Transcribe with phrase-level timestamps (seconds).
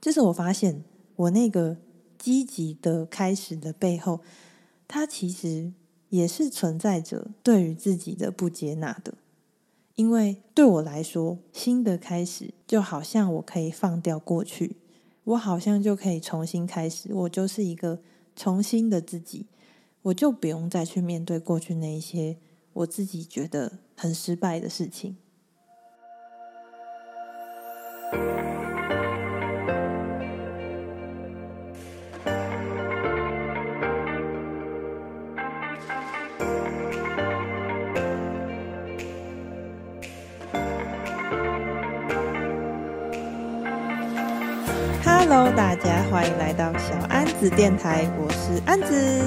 [0.00, 0.82] 就是我发现
[1.16, 1.76] 我那个
[2.18, 4.20] 积极的开始的背后，
[4.88, 5.72] 它其实
[6.08, 9.14] 也是存在着对于自己的不接纳的。
[9.96, 14.76] 因为对我来说，新的开始就好像我可以放掉过去，
[15.24, 18.00] 我好像就可以重新开始，我就是一个
[18.34, 19.44] 重新的自己，
[20.02, 22.38] 我就不用再去面对过去那一些
[22.72, 25.18] 我自己觉得很失败的事情。
[45.32, 49.22] Hello，大家欢迎来到小安子电台，我是安子。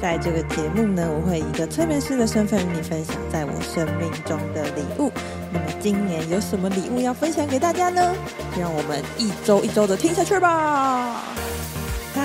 [0.00, 5.12] 在这个节目呢，我会以一个催眠师的身份与你分享在我生命中的礼物。
[5.52, 8.14] 那么今年有什么礼物要分享给大家呢？
[8.58, 11.03] 让我们一周一周的听下去吧。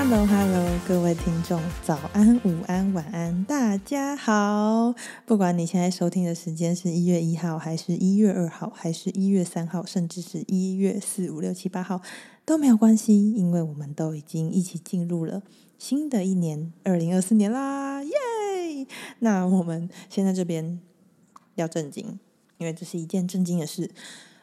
[0.10, 4.96] Hello，Hello，各位听众，早安、午安、晚安，大家好。
[5.24, 12.02] 不管你现在收听的时间是一月一号，还是一月二号，还是一月三号，甚至是一月四、五、六、七、八号。
[12.44, 15.44] 都没有关系，因为我们都已经一起进入了
[15.78, 18.88] 新的一年，二零二四年啦，耶！
[19.20, 20.80] 那我们现在这边
[21.54, 22.18] 要震惊，
[22.58, 23.92] 因为这是一件震惊的事。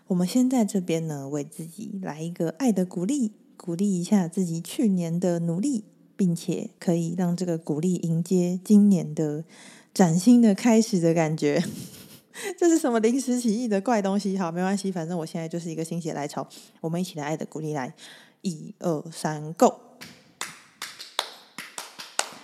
[0.07, 5.85] 我们先在这边呢，为自己来一个爱的鼓励，鼓励一下自己去年的努力，
[6.17, 9.45] 并且可以让这个鼓励迎接今年的
[9.93, 11.63] 崭新的开始的感觉。
[12.59, 14.37] 这是什么临时起意的怪东西？
[14.37, 16.47] 好，没关系，反正我现在就是一个心血来潮，
[16.83, 17.95] 我们一起来爱的鼓励来，
[18.43, 19.73] 一二三，Go！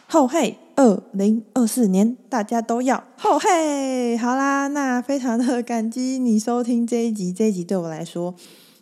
[0.09, 4.17] 吼嘿，二零二四年大家都要吼嘿！
[4.17, 8.35] 好啦，那非常的感激你收听这一集，这一集对我来说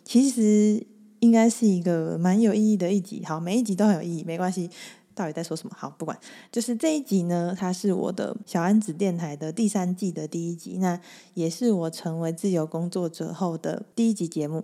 [0.03, 0.85] 其实
[1.21, 3.23] 应该是一个蛮有意义的一集。
[3.25, 4.69] 好，每一集都很有意义，没关系。
[5.13, 5.75] 到底在说什么？
[5.77, 6.17] 好，不管，
[6.51, 10.99] 就是这一集呢，它是我的小安子电台的第三季的第一集，那
[11.33, 14.63] 也是我成为自由工作者后的第一集节目。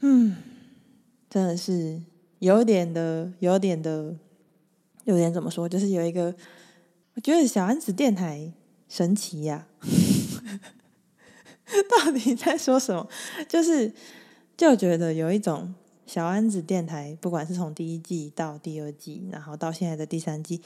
[0.00, 0.36] 嗯，
[1.30, 2.02] 真的是
[2.40, 4.16] 有点的，有点的，
[5.04, 5.68] 有点怎么说？
[5.68, 6.34] 就是有一个，
[7.14, 8.52] 我觉得小安子电台
[8.88, 9.68] 神奇呀、
[12.04, 13.08] 到底在说什么？
[13.48, 13.94] 就是
[14.62, 15.74] 就觉得有一种。
[16.04, 20.60] 小安子电台，不管是从第一季到第二季，然后到现在的第三季，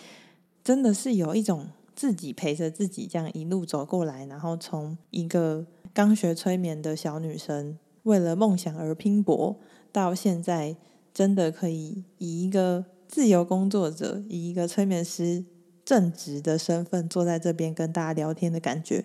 [0.64, 9.56] 真的是有一种自己陪着自己这样一路走过来，然后从一个刚学催眠的小女生，为了梦想而拼搏，
[9.92, 10.74] 到现在
[11.12, 15.44] 真的可以以一个自由工作者，以一个催眠师
[15.84, 19.04] 正职的身份坐在这边跟大家聊天的感觉，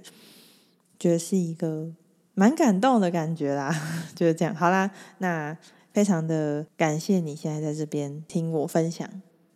[0.98, 1.92] 觉得是一个
[2.34, 3.74] 蛮感动的感觉啦。
[4.16, 5.58] 就是这样，好啦，那。
[5.94, 9.06] 非常的感谢你现在在这边听我分享，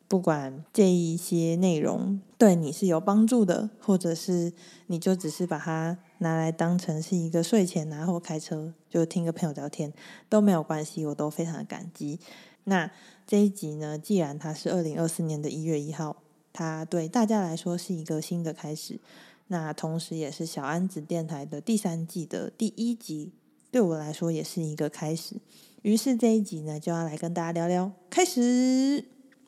[0.05, 4.51] 不管这一些内容对你是有帮助的，或者是
[4.87, 9.93] 你就只是把它拿来当成是一个睡前啊，或开车就听个朋友聊天
[10.27, 12.19] 都没有关系，我都非常的感激。
[12.65, 12.91] 那
[13.25, 16.17] 这一集呢，既然它是二零二四年的一月一号，
[16.51, 18.99] 它对大家来说是一个新的开始，
[19.47, 23.31] 那同时也是小安子电台的第三季的第一集，
[23.71, 25.35] 对我来说也是一个开始。
[25.83, 29.05] 于是这一集呢，就要来跟大家聊聊开始。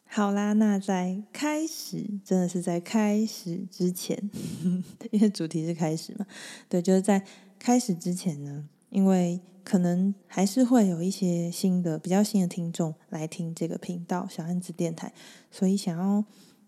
[0.10, 4.30] 好啦，那在开始，真的是在开始之前，
[5.12, 6.26] 因为主题是开始嘛，
[6.70, 7.22] 对，就是在
[7.60, 15.12] 开始之前呢，因为可能还是会有一些新的、比较新的听众来听这个频道小安子电台，
[15.52, 16.24] 所以想要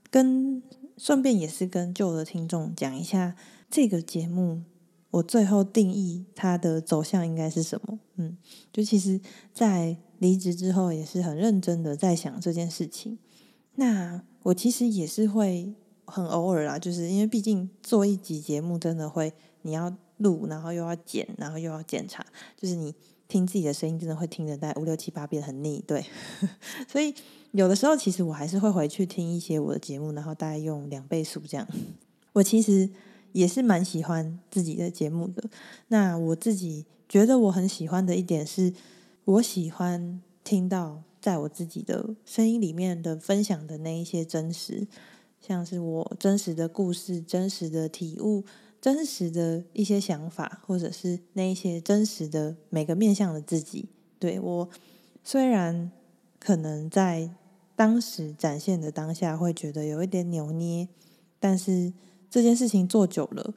[0.09, 0.61] 跟
[0.99, 3.35] 顺便也是跟旧的听众讲一下
[3.71, 4.63] 这个节目。
[5.11, 7.99] 我最后定义它的走向应该是什么？
[8.17, 8.37] 嗯，
[8.71, 9.19] 就其实，
[9.51, 13.17] 在离职之后也是很认真的在想这件事情。
[13.75, 15.73] 那我其实也是会
[16.05, 19.33] 很偶尔啦，就是因为毕竟做一集节目真的会，
[19.63, 22.23] 你要录，然后又要剪，然后又要检查，
[22.55, 22.93] 就是你
[23.29, 26.05] 听自己的声音真的会听得大概五六七八遍很腻，对。
[26.91, 27.15] 所以
[27.51, 31.65] 有的时候其实我还是会回去听一些我的节目，然后大概用两倍速这样。
[32.33, 32.89] 我其实。
[33.31, 35.47] 也是蛮喜欢自己的节目的。
[35.89, 38.73] 那我自己觉得我很喜欢的一点是，
[39.23, 44.87] 我喜欢听到在我自己的声音里面的分享的那一些真实，
[45.39, 48.43] 像是我真实的故事、真实的体悟、
[48.81, 53.89] 真实的一些想法，或者是那一些真实的每个面向的自己。
[54.19, 54.69] 对，我
[55.23, 55.91] 虽然
[56.39, 57.29] 可能在
[57.75, 60.87] 当时展现的当下会觉得有一点扭捏，
[61.39, 61.93] 但是。
[62.31, 63.55] 这件事情做久了，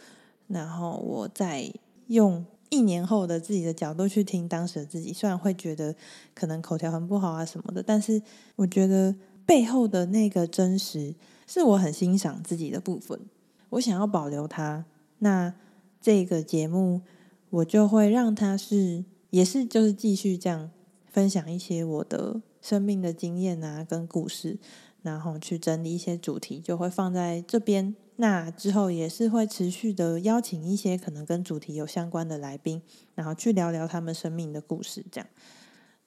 [0.48, 1.70] 然后我再
[2.06, 5.94] 用一年后的自己的角度去听当时的自己，虽然会觉得
[6.34, 8.22] 可能口条很不好啊什么的，但是
[8.56, 9.14] 我觉得
[9.44, 11.14] 背后的那个真实
[11.46, 13.20] 是我很欣赏自己的部分，
[13.68, 14.86] 我想要保留它。
[15.22, 15.54] 那
[16.00, 17.02] 这个节目
[17.50, 20.70] 我就会让它是，也是就是继续这样
[21.06, 24.58] 分享一些我的生命的经验啊跟故事，
[25.02, 27.94] 然后去整理一些主题，就会放在这边。
[28.16, 32.82] 那之后也是会持续的邀请一些可能跟主题有相关的来宾，
[33.14, 35.28] 然后去聊聊他们生命的故事，这样。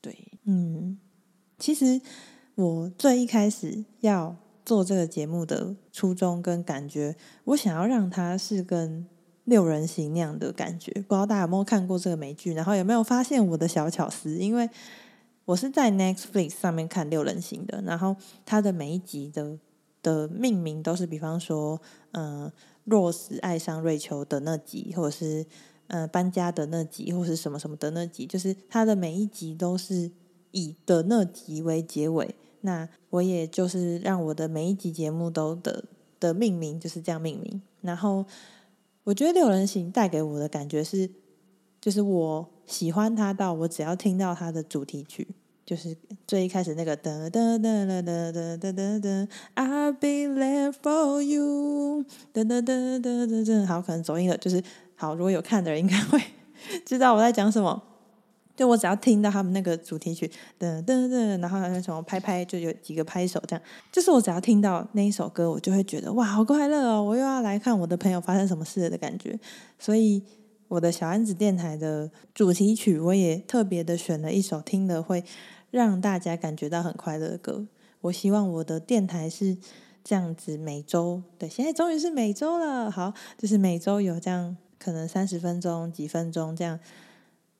[0.01, 0.99] 对，嗯，
[1.57, 2.01] 其实
[2.55, 4.35] 我最一开始要
[4.65, 7.15] 做这个节目的初衷跟感觉，
[7.45, 9.05] 我想要让它是跟
[9.43, 10.91] 六人行那样的感觉。
[10.93, 14.37] 不知道大家有没有看过这个美剧，然后有没有发现我的小巧思？
[14.39, 14.69] 因为
[15.45, 18.15] 我是在 Netflix 上面看六人行的，然后
[18.45, 19.59] 它的每一集的。
[20.05, 21.81] 的命名都是，比方说，
[22.11, 22.53] 嗯、呃，
[22.83, 25.43] 罗斯爱上瑞秋的那集，或者是，
[25.87, 30.11] 呃，搬家的那集，或是什么什么的那集，就是它的每一集都是
[30.51, 32.35] 以的那集为结尾。
[32.65, 35.85] 那我也就是让我的每一集节目都的
[36.19, 37.61] 的命名就是这样命名。
[37.81, 38.25] 然后
[39.03, 41.09] 我觉得六人行带给我的感觉是，
[41.79, 45.27] 就是我喜欢它到我只要听到它的主题曲。
[45.63, 45.97] 就是
[46.27, 54.37] 最一开始那个噔噔噔噔噔噔噔噔噔，I'll be there for you，噔噔噔噔噔噔，好，可能走音了。
[54.37, 54.63] 就是
[54.95, 56.21] 好，如果有看的人应该会
[56.85, 57.81] 知道我在讲什么。
[58.55, 60.29] 就我只要听到他们那个主题曲
[60.59, 63.65] 噔噔噔，然后那什么拍拍，就有几个拍手这样。
[63.91, 67.03] 就是我只要听到那一首歌，我就会觉得哇，好快乐哦！
[67.03, 69.39] 我又要来看我的朋友发生什么事的感觉。
[69.77, 70.23] 所以
[70.67, 75.23] 我的小安子电台的主题曲，我也特别的选了一首听了会。
[75.71, 77.67] 让大家感觉到很快乐的歌。
[77.99, 79.57] 我希望我的电台是
[80.05, 82.89] 这样子，每周对，现在终于是每周了。
[82.89, 86.79] 好，就是每周有这样可能三十分钟、几分钟这样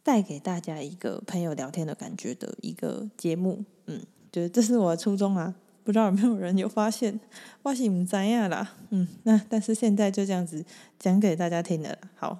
[0.05, 3.65] 带给大家一个朋友聊天的感觉的一个节目。
[3.87, 5.55] 嗯，就是这是我的初衷啊。
[5.83, 7.19] 不知道有没有人有发现？
[7.63, 8.75] 我是不知道啦。
[8.91, 10.63] 嗯，那但是现在就这样子
[10.99, 11.97] 讲给大家听了。
[12.15, 12.37] 好，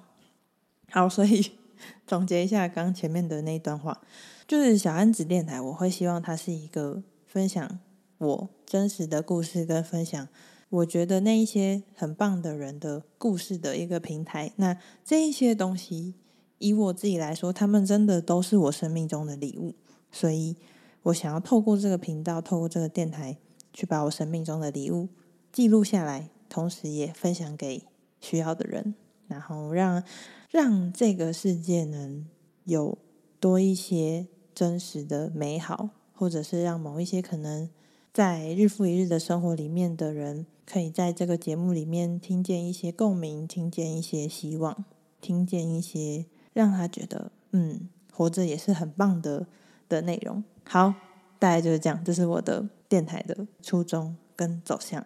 [0.90, 1.50] 好，所以
[2.06, 4.00] 总结一下刚前面的那一段话。
[4.46, 7.80] 就是小安子电台，我会希望它是一个分享
[8.18, 10.28] 我真实的故事，跟分享
[10.68, 14.52] 我觉得那一些很棒的人的故事的一个平台。
[14.54, 16.14] 那这一些东西，
[16.58, 19.74] 以我自己来说，他们真的都是我生命中的礼物。
[20.10, 20.56] 所以
[21.02, 23.38] 我想要透过这个频道，透过这个电台，
[23.72, 25.08] 去把我生命中的礼物
[25.52, 27.82] 记录下来，同时也分享给
[28.20, 28.94] 需要的人，
[29.26, 30.02] 然后让
[30.50, 32.26] 让这个世界能
[32.64, 32.98] 有
[33.40, 34.26] 多一些。
[34.56, 37.68] 真实的美好，或者是让某一些可能
[38.10, 44.86] 在日复一日的生活里面的人，可以在这个节目里面听见一些共鸣，听见一些希望，
[45.20, 46.24] 听见一些
[46.56, 49.46] 让他觉得嗯，活着也是很棒的
[49.88, 50.42] 的内容。
[50.64, 50.94] 好，
[51.38, 55.04] 大概就是这样，这是我的电台的初衷跟走向。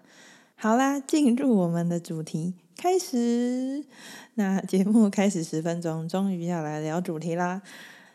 [0.55, 3.85] 好啦，进入我们的主题，开始。
[4.35, 7.61] 那节目开始十分钟，终于要来聊主题啦。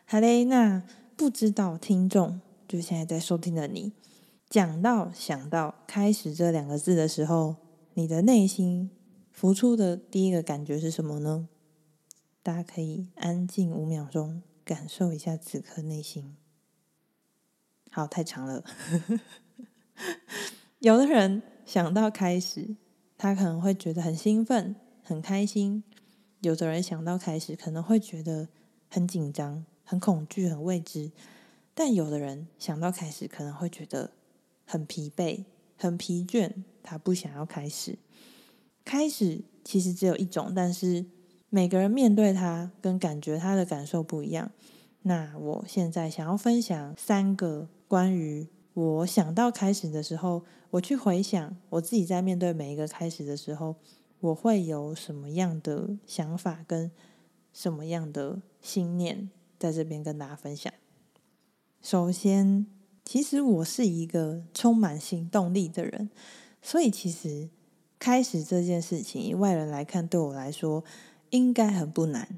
[0.05, 0.81] 好嘞，那。
[1.17, 3.93] 不知道听众，就现在在收听的你，
[4.49, 7.55] 讲到想到开始这两个字的时候，
[7.93, 8.91] 你的内心
[9.31, 11.47] 浮出的第一个感觉是什么呢？
[12.45, 16.35] 大家可以安静五秒钟，感受一下此刻内心。
[17.89, 18.63] 好，太长了。
[20.77, 22.75] 有的人想到开始，
[23.17, 25.81] 他可能会觉得很兴奋、很开心；
[26.41, 28.49] 有的人想到开始，可能会觉得
[28.91, 29.65] 很紧张。
[29.83, 31.11] 很恐惧，很未知，
[31.73, 34.11] 但有的人想到开始，可能会觉得
[34.67, 37.97] 很疲惫、很疲倦，他不想要开始。
[38.83, 41.07] 开始其实只有一种，但是
[41.55, 44.51] 每个人面对他跟感觉他的感受不一样。
[45.03, 53.77] 那我现在想要分享三个关于我想到开始的时候，我去回想我自己在面对每一个开始的时候，
[54.19, 56.91] 我会有什么样的想法跟
[57.53, 59.29] 什么样的信念。
[59.57, 60.73] 在这边跟大家分享。
[61.81, 62.65] 首先，
[63.05, 66.09] 其实我是一个充满行动力的人，
[66.61, 67.49] 所以其实
[67.97, 70.83] 开始这件事情，以外人来看，对我来说
[71.35, 72.37] 应该很不难。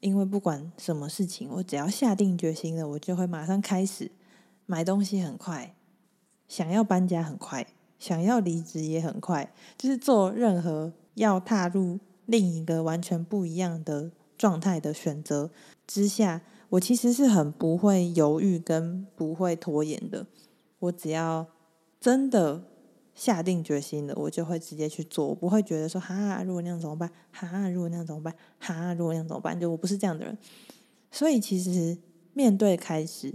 [0.00, 4.12] 因为不管什么事情，我只要下定决心了，我就会马上开始。
[4.66, 5.74] 买东西很快，
[6.48, 7.66] 想要搬家很快，
[7.98, 15.50] 想要离职也很快，就是做任何要踏入另一个完全不一样的状态的选择
[15.86, 16.42] 之下。
[16.70, 20.26] 我其实是很不会犹豫跟不会拖延的。
[20.80, 21.46] 我只要
[22.00, 22.64] 真的
[23.16, 27.10] 下定决心了，我就会直接去做，我不会觉得说哈，如果那样怎么办？
[27.32, 28.36] 哈，如果那样怎么办？
[28.58, 29.58] 哈，如果那样怎么办？
[29.58, 30.36] 就我不是这样的人，
[31.10, 31.96] 所以其实
[32.34, 33.32] 面对开始，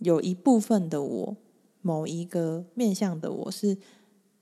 [0.00, 1.36] 有一部分的我，
[1.80, 3.78] 某一个面向的我是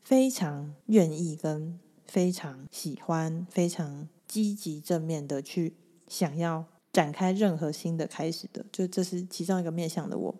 [0.02, 5.74] 非常愿意跟非常喜欢、非常积极正面的去
[6.08, 10.34] 想要展开任何新的开始的，就这是其中一个面向的我，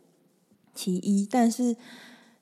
[0.75, 1.77] 其一，但是。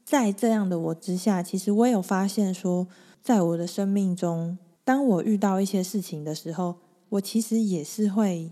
[0.08, 2.88] 在这样的我之下，其实我有发现说，
[3.22, 6.76] 在我的生命中，当我遇到一些事情的时候，
[7.10, 8.50] 我其实也是会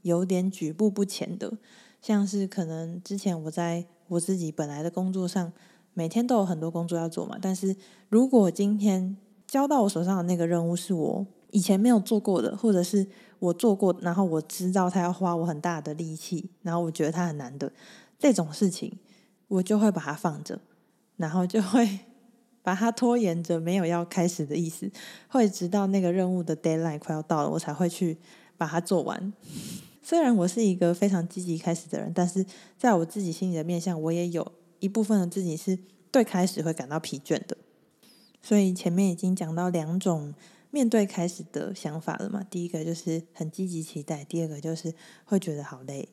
[0.00, 1.58] 有点举步不前的。
[2.00, 5.52] 像是可能之前我在我自己本来的工作上，
[5.92, 7.36] 每天都有很多工作要做嘛。
[7.38, 7.76] 但是
[8.08, 9.14] 如果今天
[9.46, 13.06] 交到我手上的那个任务是我以前没有做过的，或者是
[13.40, 17.70] 我做过，然后我知道他要花我很大的力气，然后我觉得他很难的
[18.18, 18.98] 这种事情，
[19.48, 20.58] 我就会把它放着。
[21.16, 22.00] 然后就会
[22.62, 24.90] 把它拖延着，没有要开始的意思，
[25.28, 28.16] 会直到那个任务的 deadline 快要到了，我才会去
[28.56, 29.32] 把它做完。
[30.02, 32.44] 虽然我是一个非常积极开始的人，但是
[32.78, 35.78] 在我自己心里的面向，我也有一部分的自己是
[36.10, 37.56] 对开始会感到疲倦的。
[38.42, 40.34] 所以前面已经讲到两种
[40.70, 44.94] 面对开始的想法了嘛，第一个就是很积极期待，第二个就是
[45.24, 46.08] 会觉得好累。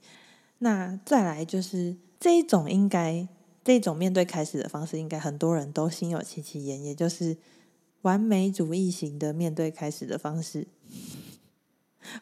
[0.60, 3.28] 那再来就是这一种应该。
[3.64, 7.38] 这种面对开始的方式，应该很多人都心有戚戚焉，也就是
[8.02, 10.68] 完美主义型的面对开始的方式。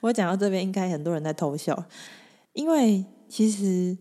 [0.02, 1.86] 我讲到这边，应该很多人在偷笑，
[2.52, 3.98] 因为其实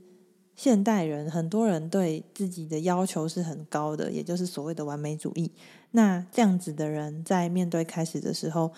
[0.57, 5.53] 现代人很多人对自己的要求是很高的，也就是所谓的完美主义。
[5.93, 8.73] 那这样子的人在面对开始的时候，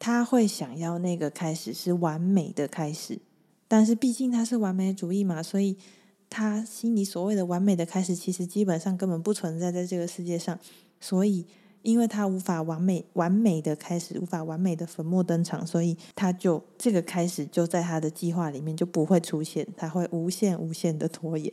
[0.00, 3.20] 他会想要那个开始是完美的开始，
[3.68, 5.78] 但是毕竟他是完美主义嘛，所以。
[6.28, 10.58] 他心里所谓的完美的开始，其实基本上根本不存在在这个世界上。
[11.00, 11.46] 所以，
[11.82, 21.52] 因为他无法完美完美的开始，无法完美的粉墨登场，所以他就这个开始就在他的计划里面就不会出现，他会无限无限的拖延，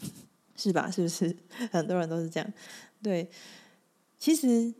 [0.56, 0.90] 是吧？
[0.90, 1.36] 是不是？
[1.70, 2.52] 很多人都是这样。
[3.02, 3.28] 对，
[4.18, 4.72] 其实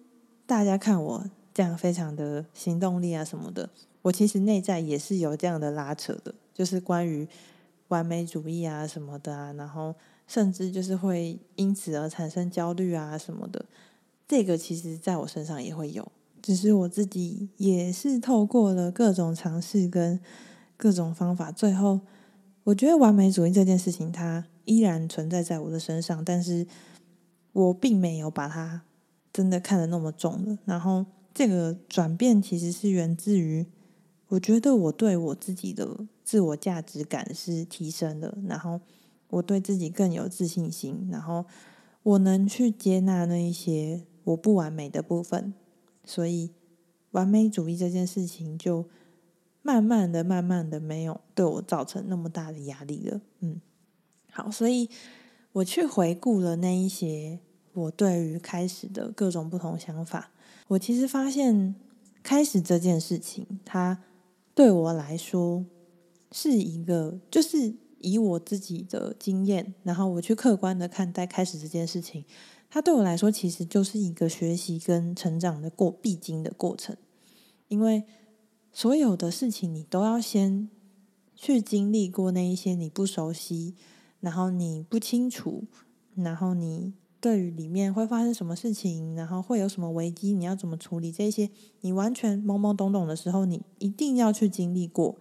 [0.47, 3.69] 大家看我这样非常的行动力啊什么的，
[4.03, 7.29] 我其实内在也是有这样的拉扯的，就是关于。
[7.89, 9.95] 完美主义啊什么的啊，然后
[10.27, 13.65] 甚至就是会因此而产生焦虑啊什么的，
[14.27, 16.11] 这个其实在我身上也会有，
[16.43, 20.19] 只是我自己也是透过了各种尝试跟
[20.77, 22.01] 各种方法，最后
[22.65, 26.67] 我觉得完美主义这件事情它依然存在在我的身上，但是
[27.53, 28.83] 我并没有把它
[29.33, 30.59] 真的看得那么重了。
[30.65, 33.67] 然后这个转变其实是源自于。
[34.29, 35.89] 我觉得我对我自己的
[36.25, 38.81] 自我价值感是提升的，然后
[39.29, 41.47] 我对自己更有自信心，然后
[42.03, 45.55] 我能去接纳那一些我不完美的部分，
[46.05, 46.51] 所以
[47.13, 48.87] 完美主义这件事情就
[49.63, 53.21] 慢慢的、慢慢的没有对我造成那么大的压力了。
[53.39, 53.61] 嗯，
[54.33, 54.91] 好，所以
[55.53, 57.39] 我去回顾了那一些
[57.75, 60.33] 我对于开始的各种不同想法，
[60.67, 61.77] 我其实发现
[62.25, 64.01] 开始这件事情，它。
[64.57, 65.67] 对我来说，
[66.33, 72.25] 是一个就是以我自己的经验，然后我去客观的看待开始这件事情，
[72.71, 76.97] 它对我来说其实就是一个学习跟成长的过必经的过程。
[77.69, 78.05] 因为
[78.73, 80.71] 所有的事情，你都要先
[81.35, 83.75] 去经历过那一些你不熟悉，
[84.21, 85.65] 然后你不清楚，
[86.15, 86.95] 然后你。
[87.27, 91.51] 对于里面会发生什么事情，然后会有什么危机，你要怎么处理这些？
[91.81, 95.17] 你完全懵懵懂懂的时候，你一定要去经历过，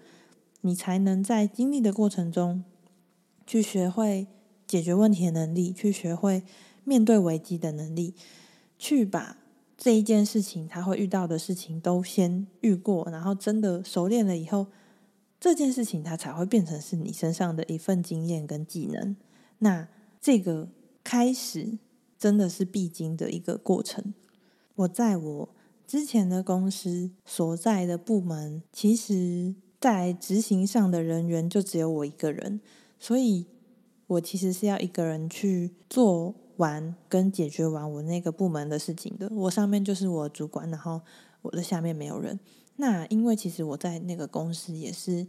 [0.62, 2.63] 你才能在经历的过程中，
[3.47, 4.27] 去学会
[4.67, 6.43] 解决问题的能力，去学会
[6.83, 8.13] 面对危机的能力，
[8.77, 9.38] 去把
[9.75, 14.67] 这一件事情他会遇到的事情都先遇过，然后真的熟练了以后，
[15.39, 19.15] 这件事情它才会变成是你身上的一份经验跟技能。
[19.57, 19.88] 那
[20.21, 20.67] 这个
[21.03, 21.79] 开始。
[22.25, 24.15] 真的是必经的一个过程。
[24.77, 25.50] 我在我
[25.86, 32.60] 之前的公司所在的部门，其实在执行上的人员就只有我一个人，
[32.98, 33.46] 所以
[34.08, 39.29] 我其实是要一个人去做完跟解决完我那个部门的事情的。
[39.32, 41.01] 我上面就是我主管，然后
[41.44, 42.39] 我的下面没有人。
[42.77, 45.27] 那因为其实我在那个公司也是，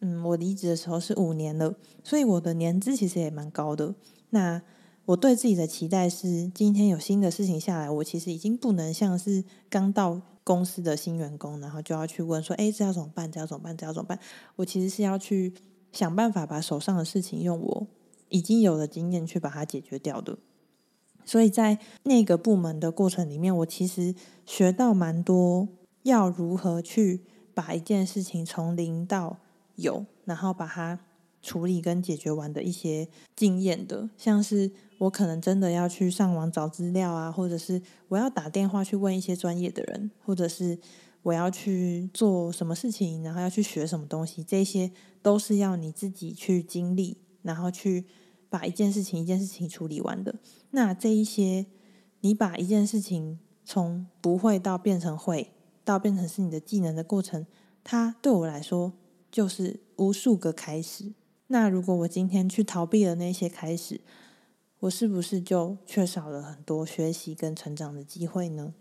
[0.00, 3.94] 嗯，我离职的时候是五年了，所以我的年资其实也蛮高的。
[4.28, 4.60] 那
[5.06, 13.30] 我对自己的期待是，今天有新的事情下来，我其实已经不能像是刚到公司的新员工，然后就要去问说：“哎，这要怎么办？
[13.30, 13.76] 这要怎么办？
[13.76, 14.18] 这要怎么办？”
[14.56, 15.52] 我其实是要去
[15.90, 17.86] 想办法把手上的事情用我
[18.28, 20.38] 已经有的经验去把它解决掉的。
[21.24, 24.14] 所以在那个部门的过程里面，我其实
[24.46, 25.68] 学到蛮多，
[26.04, 29.38] 要如何去把一件事情从零到
[29.74, 30.98] 有，然后把它
[31.40, 40.78] 处理跟解决完的一些经验的，像是我可能真的要去上网找资料啊，或者是我要打电话去问一些专业的人，或者是
[41.22, 44.90] 我要去做什么事情，然后要去学什么东西，这些
[45.22, 48.04] 都是要你自己去经历，然后去。
[48.52, 50.34] 把一件事情一件事情处理完的，
[50.72, 51.64] 那这一些，
[52.20, 55.54] 你把一件事情从不会到变成会，
[55.84, 57.46] 到变成是你的技能的过程，
[57.82, 58.92] 它对我来说
[59.30, 61.14] 就是无数个开始。
[61.46, 64.02] 那如果我今天去逃避了那些开始，
[64.82, 68.74] 我是不是就缺少了很多学习跟成长的机会呢？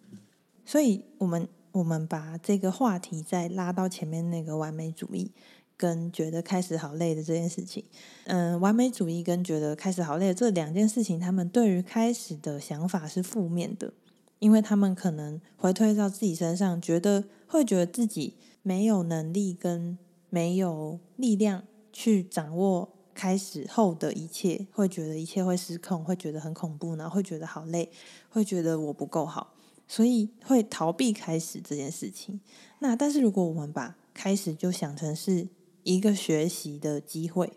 [0.66, 5.32] 所以，我们我们把这个话题再拉到前面那个完美主义。
[5.78, 7.84] 跟觉得开始好累的这件事情，
[8.26, 13.92] 嗯，完美主义跟觉得开始好累这两件事情，他们对于开始的想法是负面的，
[14.38, 19.98] 因为他们可能回推到自己身上，觉得会觉得自己没有能力跟
[20.30, 27.92] 没有力量去掌握开始后的一切，会觉得一切会失控，会觉得很恐怖，然后会觉得好累，
[28.30, 29.54] 会觉得我不够好，
[29.88, 32.42] 所以会逃避开始这件事情。
[32.80, 35.48] 那但是如果我们把开始就想成是
[35.84, 37.54] 一个学习的机会，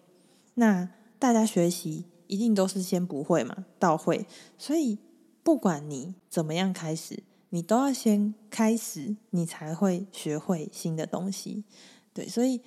[0.52, 4.26] 那大家学习一定都是先不会嘛，到会，
[4.58, 4.98] 所以
[5.42, 11.64] 不管你怎么样开始，你都要先开始，你才会学会新的东西。
[12.12, 12.60] 对，所以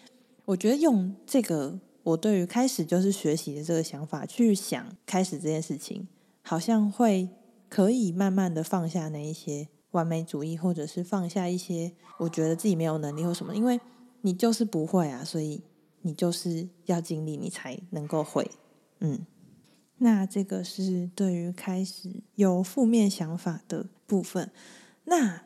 [0.46, 6.08] 我觉得用这个我对于开始就是学习的这个想法去想开始这件事情，
[6.42, 7.30] 好像会
[7.70, 13.80] 可以慢慢的放下那一些完美主义，或者是放下一些我觉得自己没有能力或什么，因为。
[14.22, 15.62] 你就是不会啊，所以
[16.02, 18.50] 你就是要经历，你才能够会。
[19.00, 19.26] 嗯，
[20.00, 24.52] 那这个是对于开始有负面想法的部分。
[25.06, 25.44] 那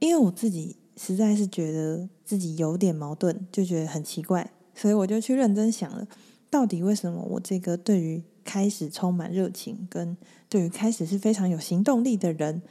[0.00, 6.06] 因为我自己实在是觉得自己有点矛盾，就觉得很奇怪，所以我就去认真想了，
[6.50, 10.16] 到底为什么我这个对于开始充满热情，跟
[10.48, 12.62] 对于开始是非常有行动力的人，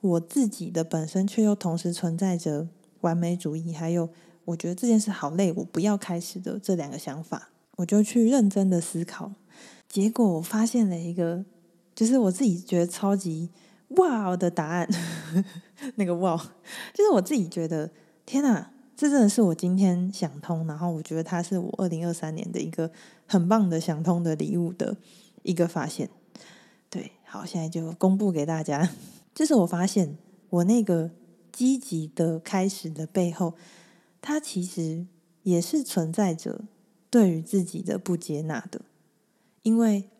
[0.00, 2.68] 我自己的本身却又同时存在着
[3.00, 4.08] 完美主义，还有。
[4.46, 9.30] 我觉得这件事好累，我不要开始的这两个想法，我就去认真的思考，
[9.88, 11.44] 结果我发现了一个，
[11.94, 13.50] 就是我自己觉得超级
[13.90, 14.88] 哇的答案。
[15.96, 16.36] 那个哇，
[16.92, 17.90] 就是我自己觉得，
[18.26, 22.90] 天哪，这真的是我今天想通，然后我觉得它是我二零二三年的一个
[23.26, 24.94] 很棒的想通的礼物的
[25.42, 26.10] 一个发现。
[26.90, 28.90] 对，好，现在就公布给大家，
[29.34, 30.18] 就是我发现
[30.50, 31.10] 我那个
[31.50, 33.54] 积极的开始的背后。
[34.20, 35.06] 它其实
[35.44, 36.66] 也是存在着
[37.08, 38.82] 对于自己的不接纳的，
[39.62, 40.10] 因为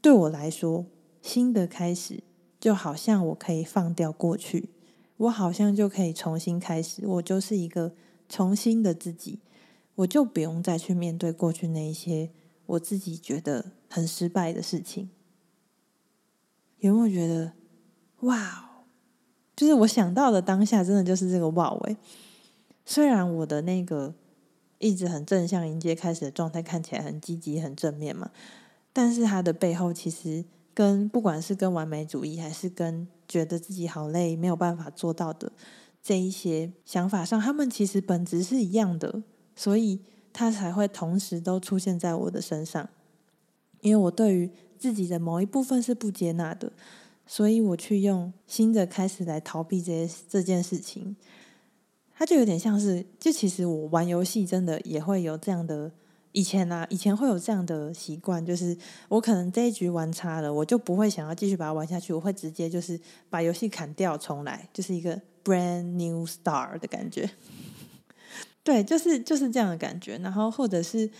[0.00, 0.86] 对我来说，
[1.20, 2.22] 新的开始
[2.60, 4.68] 就好像我可以放掉过去，
[5.16, 7.94] 我好像就可以重新开始，我就是一个
[8.28, 9.40] 重新的自己，
[9.96, 12.30] 我就不用再去面对过去那一些
[12.66, 15.10] 我自己觉得很失败的事情。
[16.78, 17.52] 有没有觉得，
[18.20, 18.84] 哇，
[19.56, 21.96] 就是我想到的当下，真的就是这个哇喂。
[22.84, 24.14] 虽然我的那个
[24.78, 28.30] 一直很正向迎接开始的状态看起来很积极、很正面嘛，
[28.92, 35.50] 但是它的背后其实跟不管是跟完美主义，还是跟觉得自己好累没有办法做到的
[36.02, 39.22] 这一些想法上，他们其实本质是一样的，
[39.54, 40.00] 所以
[40.32, 42.88] 它才会同时都出现在我的身上。
[43.80, 46.72] 因为我对于自己的某一部分是不接纳的，
[47.26, 51.14] 所以我去用新的开始来逃避这些这件事情。
[52.14, 55.92] 它就有点像是，就其实我玩游戏真的也会有这样的，
[56.38, 58.76] 以前啊，以前会有这样的习惯，就是
[59.08, 67.28] 我可能这一局玩差了，我就不会想要继续把它玩下去，我会直接就是把游戏砍掉重来，就是一个 brand new star 的感觉。
[68.62, 70.16] 对，就是就是这样的感觉。
[70.18, 71.10] 然后或者是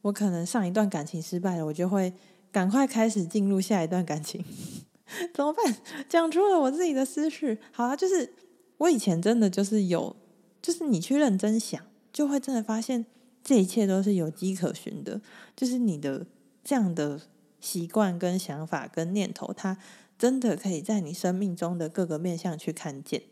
[0.00, 2.14] 我可能上一段感情失败了，我就会
[2.50, 4.42] 赶快开始进入下一段感情。
[5.34, 5.76] 怎么办？
[6.08, 7.58] 讲出了我自己的思绪。
[7.70, 8.32] 好啊，就是
[8.78, 10.16] 我以前真的就是有。
[10.62, 11.78] 就是你去认真想，
[12.10, 13.04] 就会真的发现
[13.44, 15.20] 这一切都是有迹可循的。
[15.54, 16.26] 就是你的
[16.64, 17.20] 这样的
[17.60, 19.78] 习惯、跟想法、跟念头，它
[20.18, 23.22] 真的可以在你生命中的各个面向去看见。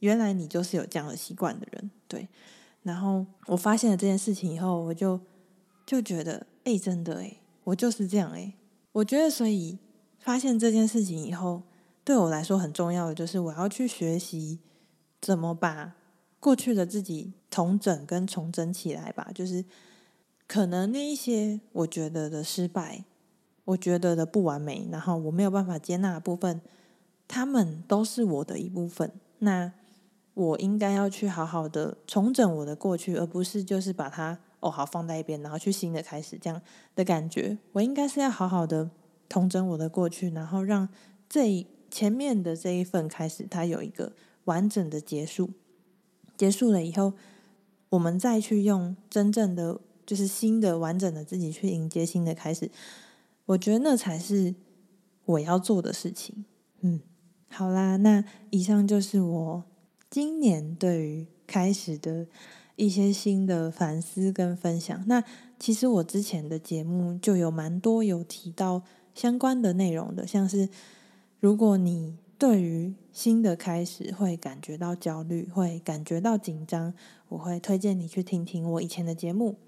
[0.00, 2.28] 原来你就是有这样的习惯的人，对。
[2.82, 5.20] 然后我发现了这件事情以后，我就
[5.84, 8.54] 就觉得，哎，真的哎，我就是这样哎。
[8.92, 9.78] 我觉得，所以
[10.18, 11.62] 发现这件事情以后，
[12.02, 14.58] 对我来说很重要的就是我要去学习
[15.20, 15.94] 怎么把。
[16.42, 19.64] 过去的自己重整跟重整起来吧，就是
[20.46, 23.04] 可能那一些我觉得的失败，
[23.64, 26.60] 我觉得的不完美，然后我没有办法接纳的部分，
[27.26, 29.12] 他们都是我的一部分。
[29.40, 29.72] 那
[30.34, 36.62] 我应该要去好好的重整我的过去，而不是就是把它哦好放在一边，然后去新的开始这样
[36.94, 37.58] 的感觉。
[37.72, 38.90] 我应该是要好好的
[39.28, 40.88] 重整我的过去，然后让
[41.28, 44.12] 这前面的这一份开始，它有一个
[44.44, 45.50] 完整的结束。
[46.36, 47.12] 结束了以后，
[47.90, 52.70] 我们再去用真正的就是新的完整的自己去迎接新的开始。
[53.46, 54.54] 我觉得那才是
[55.26, 56.44] 我要做的事情。
[56.80, 57.00] 嗯，
[57.48, 59.64] 好啦，那以上就是我。
[60.10, 62.26] 今年对于开始的
[62.74, 65.22] 一些新的反思跟分享，那
[65.56, 68.82] 其实我之前的节目就有蛮多有提到
[69.14, 70.68] 相关的内容的，像是
[71.38, 76.94] 如果你对于新的开始会感觉到焦虑，会感觉到紧张，
[77.28, 79.58] 我会推荐你去听听我以前的节目，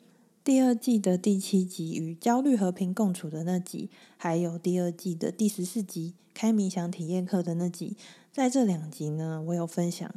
[0.42, 7.94] 第二季的第七集与焦虑和平共处的那集，还有第二季的第十四集开冥想体验课的那集。
[8.32, 10.10] 在这两集呢，我有分享，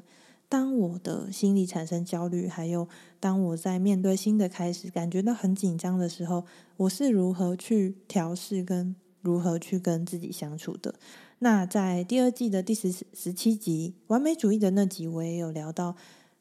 [0.47, 2.87] 当我的心里产生焦虑，还有
[3.19, 6.45] 当我在面对新的开始感觉到很紧张的时候，
[6.77, 10.95] 我是如何去调试跟如何去跟自己相处的。
[11.39, 15.95] 那在第二季的第十十七集完美主义的那集，我也有聊到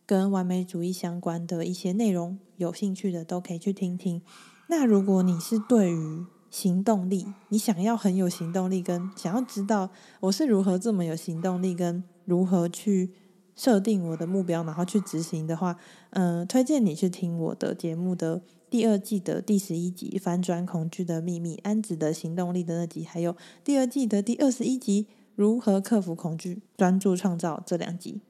[0.06, 4.22] 跟完美主义相关的一些内容，有兴趣的都可以去听听。
[4.68, 13.10] 那如果你是对于行动力，你想要很有行动力，跟想要知道我是如何这么有行动力，跟如何去
[13.56, 15.76] 设定我的目标，然后去执行的话，
[16.10, 28.20] 嗯、推荐你去听我的节目的第二季的第十一集《反转恐惧的秘密》，安子的行动力的那集，还有第二季的第二十一集《如何克服恐惧，专注创造》这两集。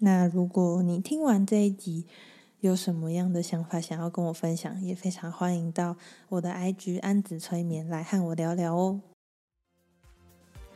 [0.00, 2.06] 那如果你听完这一集，
[2.60, 5.96] 有什么样的想法想要跟我分享，也非常欢迎到
[6.28, 9.00] 我的 IG 安子催眠来和我聊聊哦。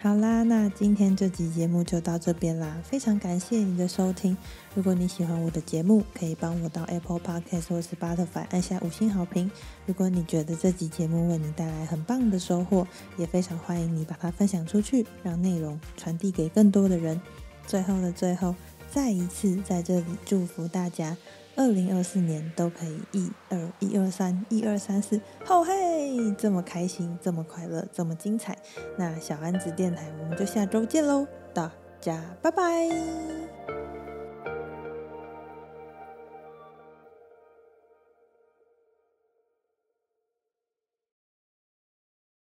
[0.04, 4.36] 好啦，那今天这集节目就到这边啦，非常感谢你的收听。
[4.74, 9.50] 如果你喜欢我的节目，可以帮我到 Apple Podcast 或是 Spotify 按下五星好评。
[9.86, 12.86] 如果你觉得这集节目为你带来很棒的收获，
[13.16, 17.18] 也非常欢迎你把它分享出去，让内容传递给更多的人。
[17.66, 18.54] 最后的最后，
[18.90, 21.16] 再一次在这里祝福大家。
[21.56, 28.56] 二零二四年都可以一二一二三一二三四，吼嘿，这么开心，这么快乐，这么精彩。
[28.98, 33.53] 那小安子电台，我们就下周见喽，大家拜拜。